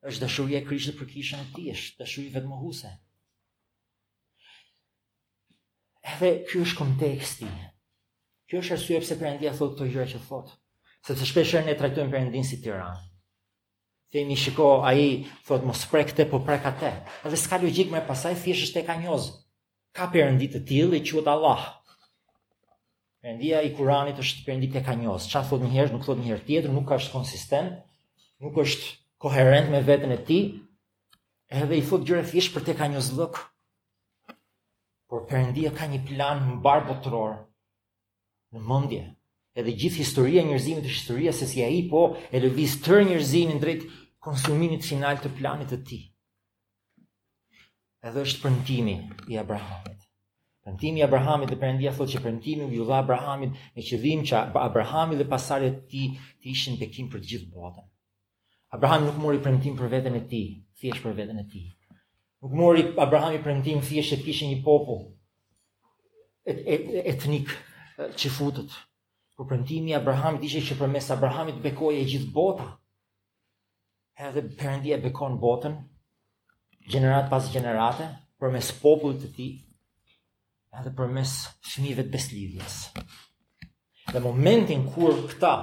[0.09, 2.89] është dashuria e Krishtit për kishën e tij, është dashuri vetëmohuse.
[6.15, 7.51] Edhe kjo është konteksti.
[8.49, 10.57] Kjo është arsye pse Perëndi thotë të gjëre që thotë,
[11.11, 12.97] sepse shpesh ne trajtojmë Perëndin si Tiran.
[14.27, 15.05] mi shiko, ai
[15.47, 16.73] thotë mos sprek këtë, po pra ka
[17.29, 19.33] Edhe s'ka logjik më pasaj, thjesht është e njozë,
[19.93, 21.80] Ka Perëndi të tillë që quhet Allah.
[23.25, 25.25] Perëndia i Kuranit është perëndi plekanjos.
[25.31, 27.75] Çfarë thot një herë, nuk thot një herë tjetër, nuk është konsistent,
[28.45, 28.87] nuk është
[29.25, 30.47] koherent me veten e tij,
[31.59, 33.43] edhe i thot gjëra thjesht për tekanjos llok.
[35.11, 37.37] Por Perëndia ka një plan mbar botror
[38.57, 39.03] në mendje.
[39.61, 43.61] Edhe gjithë historia e njerëzimit është historia se si ai po e lëviz tërë njerëzimin
[43.67, 43.85] drejt
[44.25, 46.03] konsumimit final të planit të tij.
[48.01, 48.97] Edhe është premtimi
[49.35, 50.07] i Abrahamit.
[50.71, 55.17] Premtimi i Abrahamit dhe Perëndia thotë që premtimi i dha Abrahamit me qëllim që Abrahami
[55.19, 56.05] dhe pasardhët e tij
[56.43, 57.87] të ishin bekim për të gjithë botën.
[58.77, 60.47] Abraham nuk mori premtim për veten e tij,
[60.79, 61.65] thjesht për veten e tij.
[62.45, 65.09] Nuk mori Abrahami premtim thjesht se kishte një popull
[67.11, 67.51] etnik
[68.21, 68.71] që futët.
[69.35, 72.69] Por premtimi i Abrahamit ishte që përmes Abrahamit bekoi e gjithë bota.
[74.21, 75.75] Edhe Perëndia bekon botën
[76.91, 78.07] gjenerat pas gjenerate
[78.41, 79.51] përmes popullit të tij,
[80.79, 81.31] edhe për mes
[81.67, 82.77] shmive të beslidhjes.
[84.11, 85.55] Dhe momentin kur këta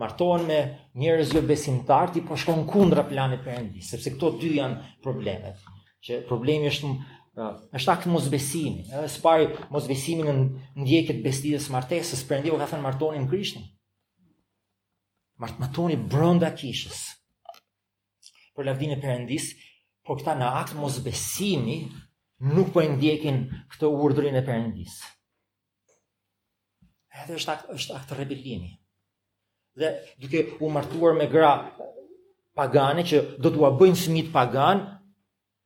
[0.00, 0.58] martohen me
[1.00, 5.60] njerëz jo besimtar, ti po shkon kundra planit perëndis, sepse këto dy janë problemet.
[6.02, 8.86] Që problemi është uh, është akt mosbesimi.
[8.88, 10.36] Edhe së pari mosbesimi në
[10.86, 13.68] ndjekjet besdites martesës, perëndia ka thënë martoni në Krishtin.
[15.42, 15.60] Mart
[16.12, 17.02] brenda kishës.
[18.56, 19.46] Për lavdin e perëndis,
[20.04, 21.78] por këta në akt mosbesimi
[22.42, 24.96] nuk po ndjekin këtë urdhrin e Perëndis.
[27.22, 28.72] Edhe është akt, është akt rebelimi.
[29.78, 31.52] Dhe duke u martuar me gra
[32.58, 34.82] pagane që do t'ua bëjnë smit pagan,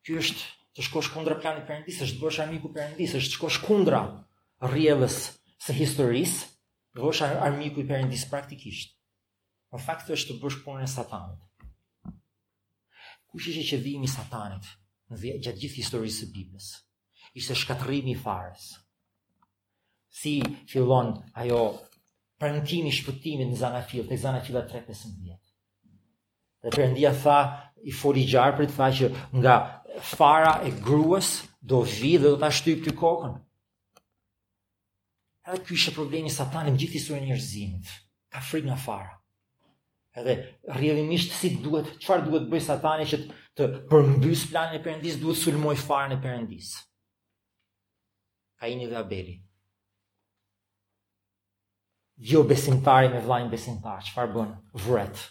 [0.07, 3.39] ky është të shkosh kundër planit të Perëndis, është të bësh armiku Perëndis, është të
[3.39, 4.03] shkosh kundra
[4.69, 5.17] rrjedhës
[5.67, 6.45] së historisë,
[6.97, 8.93] të është armiku i Perëndis praktikisht.
[9.73, 11.41] Po fakt është të bësh punën e Satanit.
[13.33, 14.67] Kush ishte që vimi Satanit?
[15.13, 16.69] në gjatë gjithë historisë së Biblës.
[17.39, 18.71] Ishte shkatërrimi i farës.
[20.17, 20.39] Si
[20.71, 21.61] fillon ajo
[22.41, 25.37] premtimi shpëtimit në Zanafil, tek Zanafila 3:15.
[26.63, 27.39] Dhe Perëndia tha
[27.85, 29.11] i foli gjarë për të tha që
[29.43, 29.57] nga
[30.13, 33.37] fara e gruas do vi dhe do ta shtypë ty kokën.
[35.47, 37.89] Edhe kjo është problemi satanit në gjithë historinë e njerëzimit.
[38.33, 39.13] Ka frikë nga fara.
[40.17, 40.35] Edhe
[40.73, 45.39] rrjedhimisht si duhet, çfarë duhet bëj satani që të të përmbys planin e Perëndis, duhet
[45.41, 46.73] sulmoj farën e Perëndis.
[48.61, 49.37] Kaini dhe Abeli.
[52.31, 54.53] Jo besimtari me vllajin besimtar, çfarë bën?
[54.87, 55.23] Vret.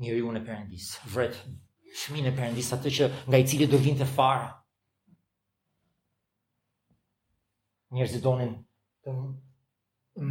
[0.00, 1.36] Njëri unë e përëndis, vret,
[2.02, 4.48] shmin e përëndis, atë që nga i cili do vinte fara.
[7.92, 8.00] farë.
[8.00, 8.52] donin zidonin
[9.02, 9.10] të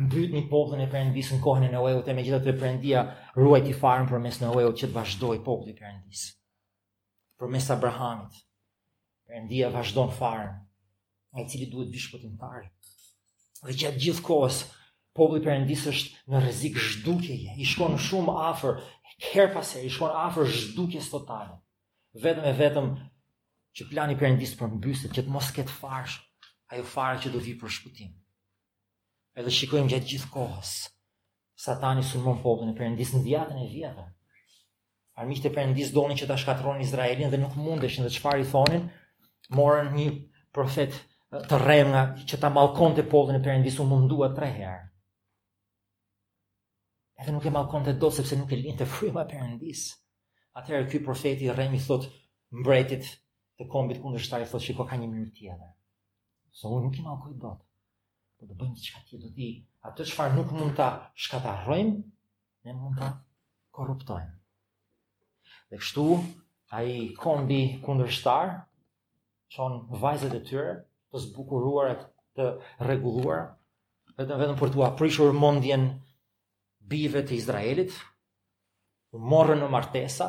[0.02, 3.00] mbyt një pohën e përëndis në kohën e në uajot, të me gjithë të përëndia
[3.38, 6.30] ruajt i farën për mes në uajot që të vazhdoj pohën e përëndisë
[7.40, 8.40] për mes Abrahamit.
[9.30, 10.54] vazhdo vazhdon farën,
[11.34, 12.66] ai cili duhet vishpëtimtar.
[13.68, 14.58] Dhe gjatë gjithë kohës,
[15.16, 18.82] populli perëndis është në rrezik zhdukjeje, i shkon shumë afër
[19.32, 21.56] her pas her, i shkon afër zhdukjes totale.
[22.24, 22.90] Vetëm e vetëm
[23.76, 26.20] që plani perëndis për mbyset, që të mos ketë farsh,
[26.74, 28.12] ajo farë që do vi për shpëtim.
[29.40, 30.76] Edhe shikojmë gjatë gjithë kohës,
[31.66, 34.16] satani sulmon popullin e perëndis në diatën e vjetër
[35.20, 38.86] Armiqtë e Perëndisë donin që ta shkatërronin Izraelin dhe nuk mundeshin dhe çfarë i thonin?
[39.60, 40.06] Morën një
[40.56, 40.96] profet
[41.50, 44.86] të rrem nga që ta mallkonte popullin e Perëndisë u mundua 3 herë.
[47.20, 49.92] Edhe nuk e mallkonte dot sepse nuk e linte fryma e Perëndisë.
[50.62, 52.08] Atëherë ky profeti i rrem i thot
[52.62, 53.12] mbretit
[53.60, 55.76] të kombit kundërshtar i thot shikoj ka një mënyrë tjetër.
[56.56, 57.66] Sa so, unë nuk i mallkoj dot.
[58.40, 59.52] Po do të bëjmë diçka tjetër do të di
[59.90, 60.90] atë çfarë nuk mund ta
[61.26, 62.00] shkatarrojmë,
[62.68, 63.16] ne mund ta
[63.76, 64.38] korruptojmë.
[65.70, 66.04] Dhe kështu,
[66.78, 68.50] ai kombi kundërshtar
[69.56, 70.72] çon vajzat e tyre
[71.14, 71.92] të zbukuruara,
[72.38, 72.48] të
[72.88, 73.44] rregulluara,
[74.22, 75.86] vetëm vetëm për t'u aprishur mendjen
[76.94, 77.96] bive të Izraelit,
[79.18, 80.28] u morën në martesa,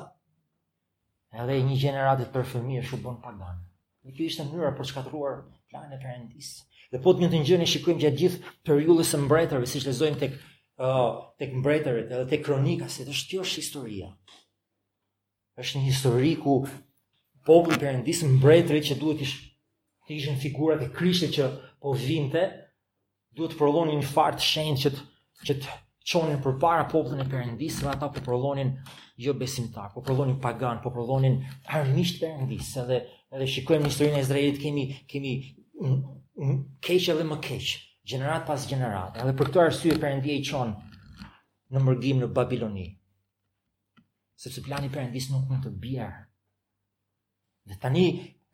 [1.41, 3.65] edhe një gjeneratë për fëmijë shumë bën pagan.
[4.05, 5.41] Dhe kjo ishte mënyra për të shkatruar
[5.73, 6.51] planin e Perëndis.
[6.93, 10.37] Dhe po të një të njënë shikojmë gjatë gjithë periudhës së mbretërve, siç lexojmë tek
[10.37, 14.13] uh, tek mbretërit edhe tek kronika, se është kjo është historia
[15.61, 16.55] është një histori ku
[17.49, 19.37] populli perëndis mbretëri që duhet ish,
[20.07, 21.49] të ishin figurat e Krishtit që
[21.85, 22.43] po vinte,
[23.39, 25.09] duhet të prodhonin një fartë shenë që të
[25.49, 25.77] që të
[26.11, 28.75] çonin përpara popullën e perëndis, dhe ata po prodhonin
[29.25, 31.39] jo besimtar, po prodhonin pagan, po prodhonin
[31.79, 32.99] armiqt perëndis, edhe
[33.33, 35.33] edhe shikojmë historinë e Izraelit, kemi kemi
[36.85, 37.73] keqë edhe më keq,
[38.13, 39.17] gjenerat pas gjenerat.
[39.23, 40.77] Edhe për këtë arsye perëndia i çon
[41.73, 42.89] në mërgim në Babiloni
[44.41, 46.21] sepse plani i Perëndis nuk mund të bjerë.
[47.69, 48.05] Dhe tani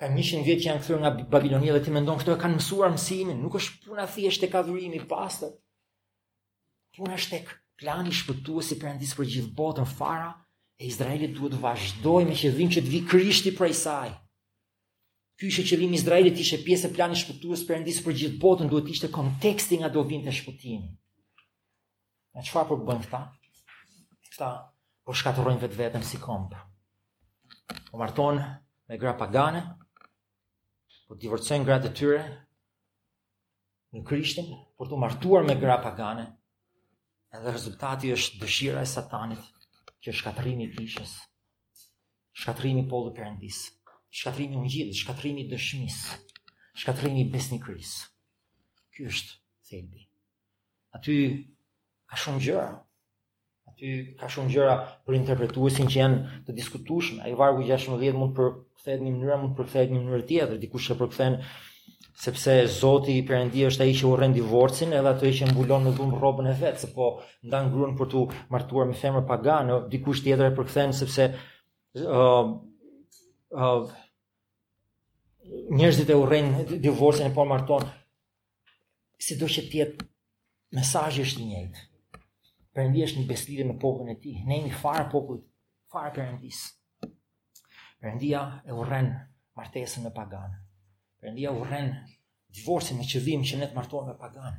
[0.03, 2.91] ka 100 vjet që janë kthyer nga Babilonia dhe ti mendon këto e kanë mësuar
[2.97, 5.53] mësimin, nuk është puna thjesht e kadhurimi pastë.
[6.99, 10.33] Puna është tek plani shpëtuesi i Perëndis për gjithë botën fara
[10.81, 14.11] e Izraelit duhet të vazhdojë me qëllim që të vi Krishti prej saj.
[15.39, 18.89] Ky ishte qëllimi i Izraelit, ishte pjesë e planit shpëtues Perëndis për gjithë botën, duhet
[18.91, 20.91] të ishte konteksti nga do vinte shpëtimi.
[22.35, 23.23] Na çfarë po bën këta?
[24.33, 24.49] Këta
[25.07, 26.59] po shkatërojnë vetë vetëm si kompë.
[27.93, 28.47] Po martonë
[28.91, 29.61] me gra pagane,
[31.07, 32.23] po divorcojnë gra të tyre
[33.95, 36.27] në krishtin, por të martuar me gra pagane,
[37.37, 39.47] edhe rezultati është dëshira e satanit
[40.03, 41.13] që shkatërimi i kishës,
[42.43, 43.61] shkatërimi i polë përëndis,
[44.11, 46.01] shkatërimi i ngjitë, shkatërimi i dëshmis,
[46.83, 48.11] shkatërimi i besni krisë.
[48.97, 49.39] Ky është
[49.71, 50.03] thelbi.
[50.99, 51.15] Aty
[52.09, 52.69] ka shumë gjëra,
[53.77, 54.75] ty ka shumë gjëra
[55.07, 57.23] për interpretuesin që janë të diskutueshme.
[57.27, 60.93] Ai vargu 16 mund përkthehet në një mënyrë, mund përkthehet në një mënyrë tjetër, dikush
[60.95, 61.37] e përkthen
[62.27, 66.17] sepse Zoti i Perëndisë është ai që urren divorcin, edhe ato që mbulon në dhunë
[66.21, 67.09] rrobën e vet, sepse po
[67.51, 68.23] ndan gruan për tu
[68.55, 72.49] martuar me femër pagane, dikush tjetër e përkthen sepse ë uh,
[73.53, 73.91] ë uh,
[75.77, 76.49] njerëzit e urren
[76.87, 77.85] divorcin e po marton.
[79.23, 80.09] Sido që të jetë
[80.81, 81.85] mesazhi është i njëjtë.
[82.77, 84.35] Perëndia është një beslidhje me popullin e tij.
[84.45, 85.47] Ne jemi fare popullit,
[85.93, 86.59] fare perëndis.
[88.03, 89.07] Perëndia e urren
[89.57, 90.53] martesën me pagan.
[91.23, 91.89] Perëndia urren
[92.59, 94.59] divorcin me qëllim që ne të martohen me pagan.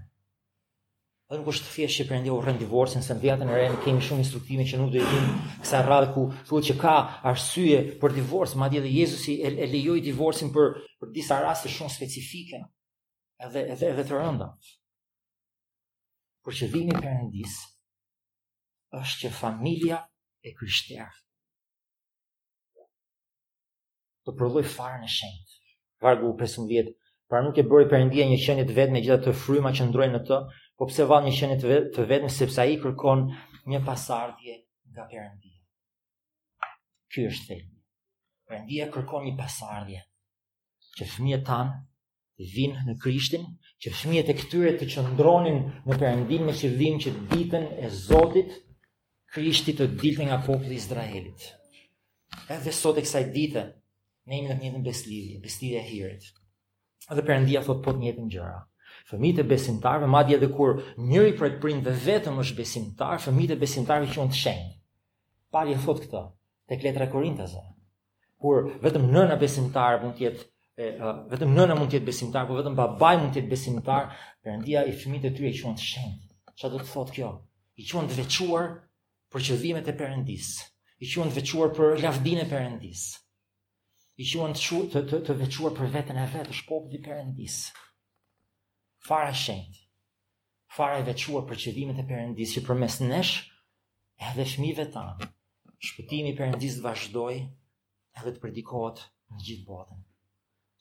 [1.30, 4.24] Dhe nuk është thjesht që Perëndia urren divorcin, se në vjetën e re kemi shumë
[4.26, 6.96] instruktime që nuk do të dim ku thotë që ka
[7.36, 11.94] arsye për divorc, madje edhe Jezusi e, e lejoi divorcin për për disa raste shumë
[12.00, 12.64] specifike.
[13.46, 14.50] Edhe edhe edhe të rënda.
[16.42, 17.76] Por që i Perëndisë
[18.96, 19.98] është që familja
[20.48, 21.10] e kryshtjerë
[24.28, 25.04] të prodhoj shendë.
[25.04, 25.58] e shenjtë.
[26.04, 26.90] Vargu 15,
[27.30, 30.22] pra nuk e i Perëndia një qenie të vetme gjitha të fryma që ndrojnë në
[30.28, 30.40] të,
[30.78, 31.58] po pse valë një qenie
[31.96, 33.24] të vetme sepse ai kërkon
[33.72, 34.56] një pasardhje
[34.92, 35.60] nga Perëndia.
[37.12, 37.78] Ky është thelbi.
[38.50, 40.02] Perëndia kërkon një pasardhje
[41.00, 41.72] që fëmijët tan
[42.56, 43.46] vinë në Krishtin,
[43.82, 48.52] që fëmijët e këtyre të qëndronin në Perëndinë me qëllim që ditën e Zotit
[49.38, 51.44] Krishti të dilte nga populli i Izraelit.
[52.50, 53.62] Edhe sot e kësaj dite,
[54.26, 54.86] ne jemi në të njëjtën
[55.44, 56.24] beslidhje, e hirit.
[57.14, 58.56] Edhe Perëndia thot po të njëjtën gjëra.
[59.12, 64.10] Fëmijët e besimtarëve, madje edhe kur njëri prej prindëve vetëm është besimtar, fëmijët e besimtarëve
[64.16, 64.72] qenë të shenjë.
[65.54, 66.24] Pali e thot këtë
[66.74, 67.62] tek letra Korintase.
[68.42, 70.42] Kur vetëm nëna besimtar mund të jetë
[70.82, 74.10] e, uh, vetëm nëna mund të jetë besimtar, por vetëm babai mund të jetë besimtar,
[74.42, 76.36] Perëndia i fëmijët e tyre i quan të shenjtë.
[76.58, 77.32] Çfarë do të thotë kjo?
[77.84, 78.68] I quan të veçuar,
[79.34, 80.50] për qëllimet e Perëndis.
[81.04, 83.00] I quhen të veçuar për lavdinë e Perëndis.
[84.24, 87.58] I quhen të, të të të veçuar për veten e vet, të shpopull i Perëndis.
[89.08, 89.82] Fara shenjt.
[90.78, 93.34] Fara e veçuar për qëllimet e Perëndis që përmes nesh
[94.32, 95.30] edhe fëmijëve tanë.
[95.90, 100.04] Shpëtimi i Perëndis të vazhdoi edhe të predikohet në gjithë botën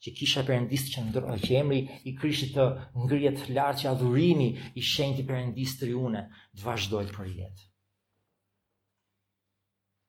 [0.07, 2.65] që kisha perëndis që ndron që emri i Krishtit të
[3.03, 6.21] ngrihet lart që adhurimi i shenjtë perëndis triune
[6.55, 7.65] të vazhdojë për jetë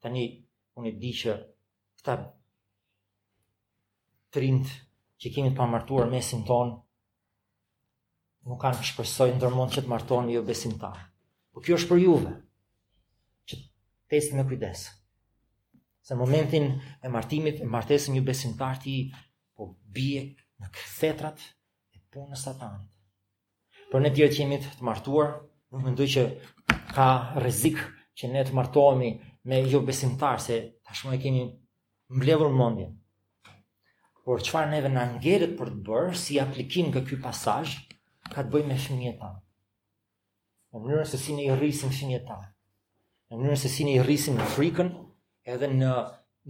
[0.07, 0.23] tani
[0.79, 1.33] unë di që
[1.99, 2.13] këta
[4.31, 4.71] trint
[5.19, 6.71] që kemi të pamartuar mesin ton
[8.47, 10.99] nuk kanë shpresoj ndërmend që të martoheni jo besimtar.
[11.51, 12.33] Po kjo është për juve.
[13.49, 13.59] Që
[14.13, 14.85] tesni me kujdes.
[16.07, 16.63] në momentin
[17.03, 18.93] e martimit, e martesën një besimtar ti
[19.55, 19.65] po
[19.95, 20.21] bie
[20.61, 21.39] në kthetrat
[21.91, 22.85] e punës së satanit.
[23.91, 25.33] Por ne dihet që jemi të martuar,
[25.71, 26.23] më mendoj që
[26.95, 27.09] ka
[27.41, 27.79] rrezik
[28.19, 29.11] që ne të martohemi
[29.47, 31.41] me jo besimtar se tashmë e kemi
[32.15, 32.91] mblevur mendjen.
[34.27, 37.73] Por çfarë neve na ngjeret për të bërë si aplikim nga ky pasazh
[38.33, 39.21] ka të bëjë me fëmijët
[40.67, 44.35] Në mënyrën se si ne i rrisim fëmijët Në mënyrën se si ne i rrisim
[44.35, 44.89] në frikën
[45.53, 45.93] edhe në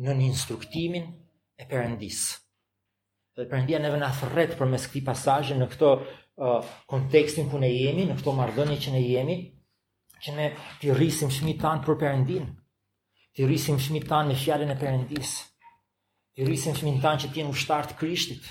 [0.08, 1.06] në instruktimin
[1.54, 2.24] e Perëndis.
[3.38, 5.92] Dhe Perëndia neve na thret përmes këtij pasazhi në këtë
[6.42, 9.38] uh, kontekstin ku ne jemi, në këtë marrëdhënie që ne jemi,
[10.24, 10.48] që ne
[10.82, 12.50] të rrisim fëmijët për perëndin.
[13.38, 15.32] Të rrisim fëmijët tan me fjalën e Perëndis.
[16.34, 18.46] Të rrisim fëmijët tan që janë ushtar të Krishtit.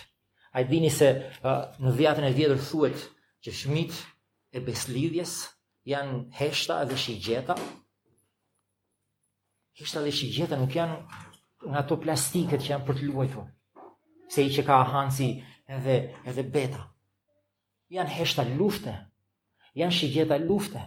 [0.54, 1.08] Ai dini se
[1.42, 3.02] uh, në vjetën e vjetër thuhet
[3.42, 3.96] që fëmijët
[4.56, 5.32] e beslidhjes
[5.90, 7.56] janë heshta dhe shigjeta.
[9.80, 11.00] Heshta dhe shigjeta nuk janë
[11.66, 13.50] nga ato plastiket që janë për të luajtur.
[14.30, 15.32] Se i që ka hanci
[15.66, 15.98] edhe
[16.30, 16.86] edhe beta.
[17.94, 18.94] Jan heshta lufte.
[19.76, 20.86] janë shigjeta lufte.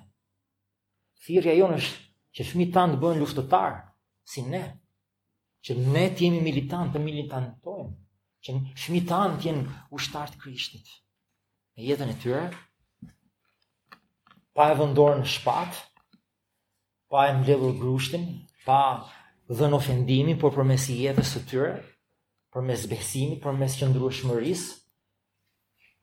[1.26, 2.00] Thirrja jonë është
[2.38, 3.86] që fëmijët tanë të bëhen luftëtarë
[4.30, 4.60] si ne,
[5.66, 7.94] që ne të jemi militant të militantojmë,
[8.46, 10.86] që në shmitan të jenë ushtartë krishtit.
[11.80, 12.44] E jetën e tyre,
[14.56, 15.80] pa e vëndorë në shpat,
[17.10, 18.28] pa e mlevur grushtin,
[18.68, 18.78] pa
[19.50, 21.74] dhe në ofendimi, por për mes jetës të tyre,
[22.54, 24.64] për mes besimit, për mes qëndru shmëris,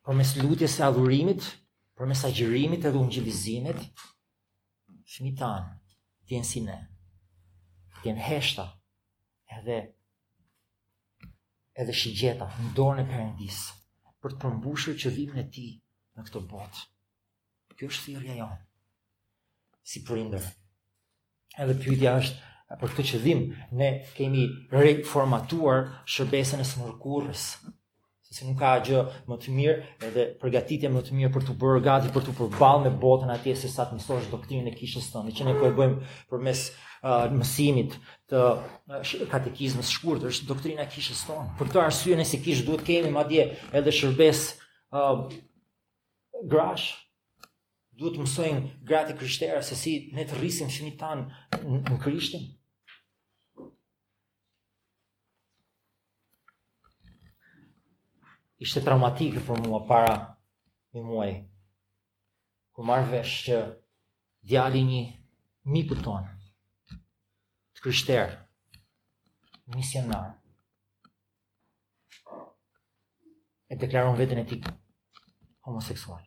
[0.06, 1.46] për mes lutjes e adhurimit,
[1.96, 3.86] për mes agjërimit e dhungjilizimit,
[5.16, 5.70] shmitan
[6.26, 6.74] të jenë si ne.
[6.74, 6.92] Shmitan
[8.08, 8.64] jenë heshta,
[9.58, 9.78] edhe,
[11.82, 13.60] edhe shigjeta, në dorën e përëndis,
[14.22, 15.66] për të përmbushur që dhimë në ti
[16.16, 16.86] në këtë botë.
[17.76, 18.60] Kjo është thirja jonë,
[19.86, 20.44] si prinder.
[21.60, 27.44] Edhe pyetja është, për këtë që dhimë, ne kemi reformatuar shërbesën e smërkurës,
[28.26, 29.74] se si nuk ka gjë më të mirë
[30.08, 33.52] edhe përgatitje më të mirë për të bërë gati për të përballë me botën atje
[33.60, 36.64] se sa të mësosh doktrinën e kishës në që ne po e bëjmë përmes
[37.38, 37.94] mësimit
[38.30, 38.40] të
[39.30, 41.54] katekizmës shkurt, është doktrina e kishës tonë.
[41.58, 43.44] Për këtë arsye si kish duhet kemi madje
[43.80, 44.40] edhe shërbes
[44.90, 45.26] ë uh,
[46.50, 46.88] grash
[47.96, 51.22] duhet të mësojmë gratë krishterë se si ne të rrisim fëmijët tan
[51.62, 52.48] në Krishtin.
[58.66, 60.14] Ishte traumatike për mua para
[60.96, 61.38] një muaji.
[62.76, 63.60] Ku marr vesh që
[64.46, 65.02] djali një
[65.72, 66.34] miku tonë
[67.86, 68.26] kryshter,
[69.70, 70.42] misionar,
[73.70, 74.56] e deklaron vetën e ti
[75.62, 76.24] homoseksual.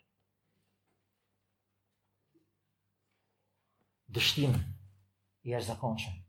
[4.08, 4.56] Dështim
[5.50, 6.22] i arzakonqëm.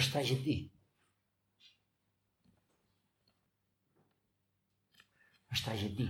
[0.00, 0.56] është ta gjithi.
[5.54, 6.06] është ta gjithdi.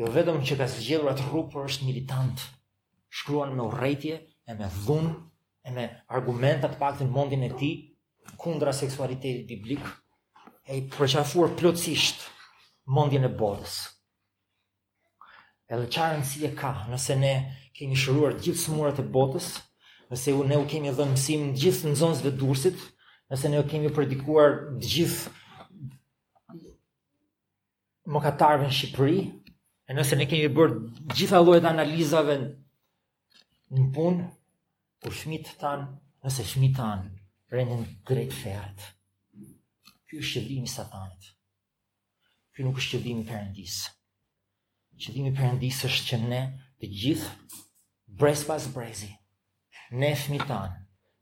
[0.00, 2.38] Jo vedëm që ka zgjedhur atë rrugë, por është militant.
[3.16, 4.16] Shkruan me urejtje
[4.46, 5.08] e me dhunë,
[5.66, 5.84] e me
[6.16, 7.70] argumentat pak të në mundin e ti,
[8.38, 9.82] kundra seksualitetit biblik,
[10.70, 12.22] e i përqafur plotësisht
[12.94, 13.76] mundin e bodës.
[15.66, 17.32] E dhe qarën si e ka, nëse ne
[17.74, 19.48] kemi shëruar gjithë smurat e botës,
[20.12, 22.76] nëse u ne u kemi dhe mësim gjithë në zonës dhe dursit,
[23.30, 24.54] nëse ne u kemi predikuar
[24.86, 25.34] gjithë
[28.14, 29.18] më në Shqipëri,
[29.90, 30.76] e nëse ne kemi bërë
[31.14, 32.46] gjitha lojët analizave në
[33.74, 34.26] në punë
[35.02, 35.86] për shmitë tanë,
[36.26, 37.08] nëse shmitë tanë,
[37.54, 38.84] rendin grejtë fërët.
[40.06, 41.32] Ky është qëllimi satanit.
[42.54, 43.78] Ky nuk është qëllimi përëndis.
[45.02, 46.42] Qëllimi përëndis është që ne
[46.80, 47.32] të gjithë,
[48.20, 49.10] brez pas brezi,
[49.92, 50.78] ne shmitë tanë,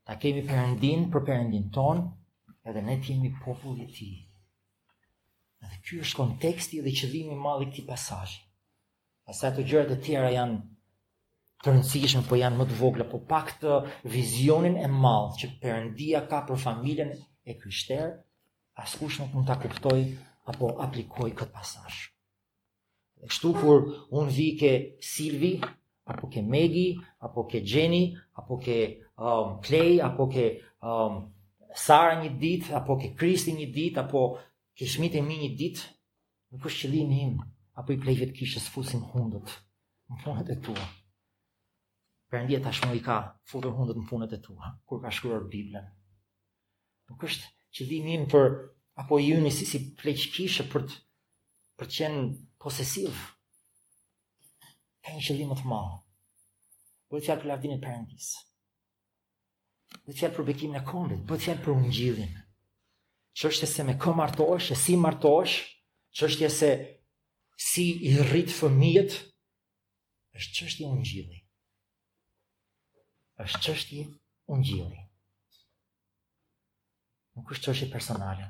[0.07, 2.05] ta kemi përëndin për përëndin tonë,
[2.71, 4.11] edhe ne të jemi popullit ti.
[5.65, 8.39] Edhe ky është konteksti dhe qëllimi malik të pasajë.
[9.27, 10.61] Pasaj të gjërët të tjera janë
[11.65, 13.79] të rëndësishme, po janë më të vogla, po pak të
[14.13, 17.15] vizionin e malë që përëndia ka për familjen
[17.49, 18.11] e kryshter,
[18.85, 20.01] askush nuk mund të kuptoj
[20.53, 22.01] apo aplikoj këtë pasash.
[23.25, 23.79] E shtu kur
[24.19, 24.73] unë vi ke
[25.13, 25.55] Silvi,
[26.13, 26.89] apo ke Megi,
[27.25, 28.03] apo ke Gjeni,
[28.43, 28.77] apo ke
[29.25, 30.45] um, Klej, apo ke
[30.85, 31.15] um,
[31.85, 34.27] Sara një dit, apo ke Kristi një dit, apo
[34.77, 35.81] ke Shmite mi një dit,
[36.53, 37.25] nuk është që li
[37.81, 39.49] apo i plejve të kishës fusin hundët,
[40.13, 40.85] në fundet e tua.
[42.33, 43.15] Për tashmë i ka
[43.51, 45.91] futur hundët në punët e tua, kur ka shkruar Biblën.
[47.11, 48.49] Nuk është që dhimin për,
[49.03, 50.97] apo i unë si si pleqkishë për të,
[51.81, 52.25] për të qenë
[52.65, 53.13] posesiv,
[55.05, 56.01] ka një që më të malë.
[57.11, 58.43] Bërë të fjallë për lavdinit për ndjesë.
[60.05, 62.33] të fjallë për bekim në kondit, bërë të fjallë për unë gjithin.
[63.37, 65.57] Që është se me kë martosh, si martosh,
[66.15, 66.71] që është se
[67.69, 69.21] si i rritë fëmijët,
[70.41, 71.44] është që ungjillit
[73.43, 74.03] është qështje
[74.55, 75.01] unë gjili.
[77.35, 78.45] Nuk është qështje personale,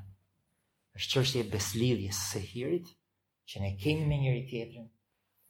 [0.99, 2.89] është qështje beslidhje se hirit,
[3.49, 4.87] që ne kemi me njëri tjetërin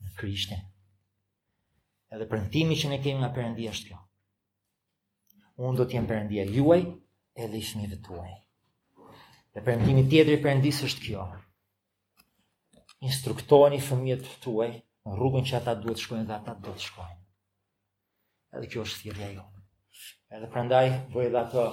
[0.05, 0.63] në krishtin.
[2.15, 3.99] Edhe përëntimi që ne kemi nga përëndia është kjo.
[5.67, 6.81] Unë do t'jem përëndia juaj,
[7.45, 8.33] edhe i shmi dhe tuaj.
[9.55, 11.27] Dhe përëndimi tjetëri përëndisë është kjo.
[13.09, 14.71] Instruktoni fëmijet të tuaj,
[15.07, 17.24] në rrugën që ata duhet shkojnë dhe ata duhet shkojnë
[18.59, 19.65] edhe kjo është thirrja jonë.
[20.39, 20.85] Edhe prandaj
[21.15, 21.67] bëj dha ato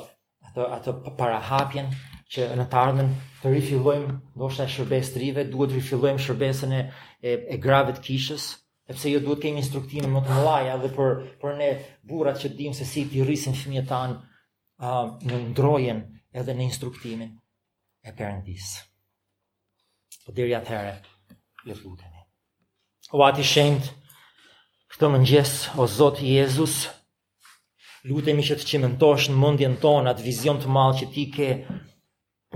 [0.47, 1.91] ato ato parahapjen
[2.33, 3.11] që në të ardhmen
[3.41, 6.81] të rifillojmë ndoshta shërbes të rive, duhet të rifillojmë shërbesën e
[7.29, 8.45] e, e gravet kishës,
[8.89, 11.69] sepse jo duhet kemi instruktime më të mëlla edhe për për ne
[12.11, 16.01] burrat që dimë se si ti rrisin fëmijët tan uh, në ndrojen
[16.31, 17.35] edhe në instruktimin
[18.09, 18.87] e perëndisë.
[20.25, 20.95] Po deri atëherë,
[21.67, 22.21] le të lutemi.
[23.15, 23.93] O ati shenjtë,
[24.91, 26.73] Këtë mëngjes, o Zot Jezus,
[28.09, 31.47] lutemi që të qimentosh në mundjen tonë atë vizion të malë që ti ke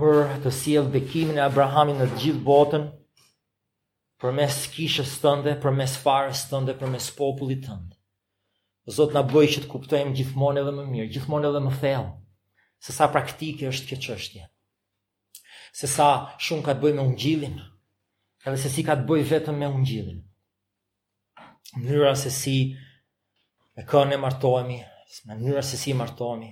[0.00, 2.84] për të siel bekimin e Abrahamin në të gjithë botën,
[4.20, 7.96] për mes kishës tënde, për mes farës tënde, për mes popullit tënde.
[8.86, 12.12] O Zot në bëj që të kuptojmë gjithmonë edhe më mirë, gjithmonë edhe më thellë,
[12.86, 14.44] se sa praktike është kjo qështje,
[15.80, 16.12] se sa
[16.46, 17.56] shumë ka të bëj me ungjilin,
[18.44, 20.22] edhe se si ka të bëj vetëm me ungjilin
[21.74, 22.76] mënyra se si
[23.76, 24.78] me kanë e martohemi,
[25.26, 26.50] mënyra se si martohemi,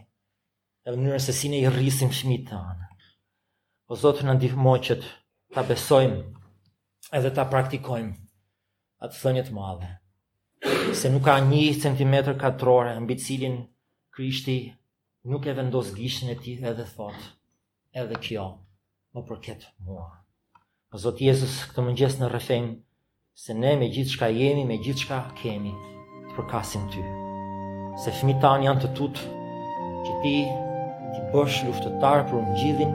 [0.84, 2.88] dhe mënyra se si ne i rrisim fëmijët të anë.
[3.88, 4.96] O Zotë në ndihmo që
[5.54, 6.18] ta besojmë
[7.18, 8.16] edhe ta praktikojmë
[9.04, 9.92] atë thënjët madhe,
[10.96, 13.58] se nuk ka një centimetër katrore në cilin
[14.16, 14.58] krishti
[15.30, 17.16] nuk e vendos gishtin e ti edhe thot,
[17.92, 18.46] edhe kjo,
[19.14, 20.08] më përket mua.
[20.94, 22.72] O Zotë Jezus, këtë mëngjes në rëfenë,
[23.36, 25.72] se ne me gjithë shka jemi, me gjithë shka kemi,
[26.22, 27.00] të përkasim ty.
[28.04, 29.24] Se fmi tanë janë të tutë,
[30.06, 30.34] që ti
[31.14, 32.92] ti bësh luftëtar për më gjithin,